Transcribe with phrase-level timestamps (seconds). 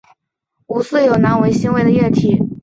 [0.65, 2.35] 无色有难闻腥味的液体。